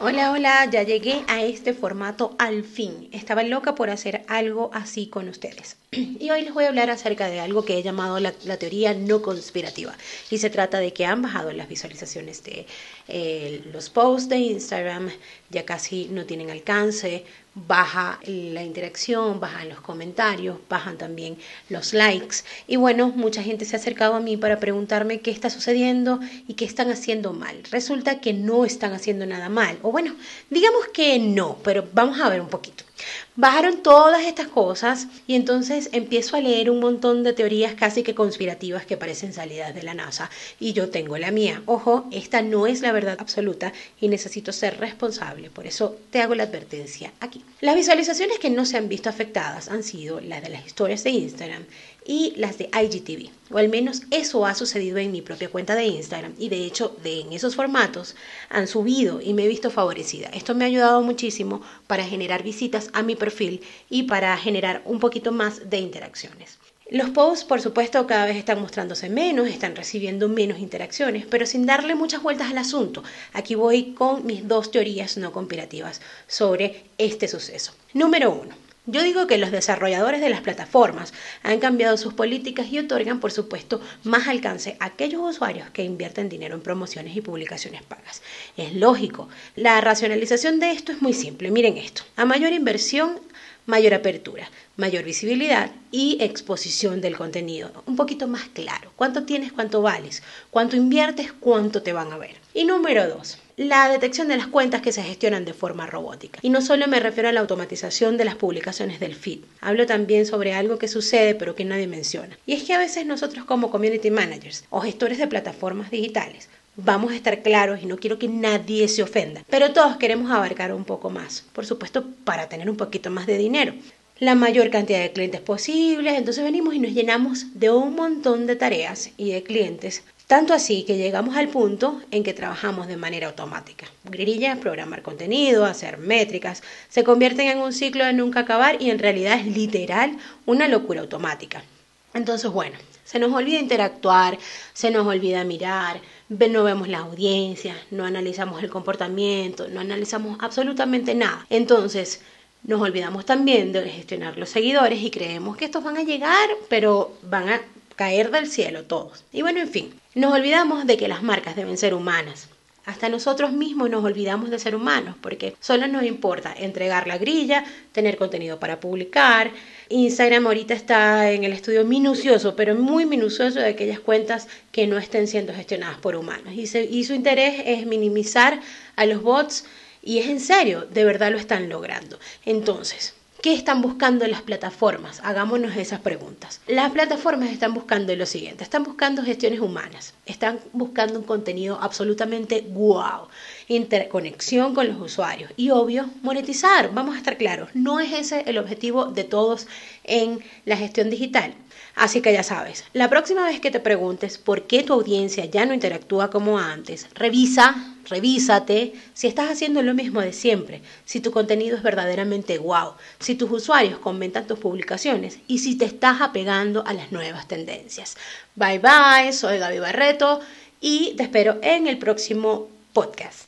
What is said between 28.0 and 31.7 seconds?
que no están haciendo nada mal. O bueno, digamos que no,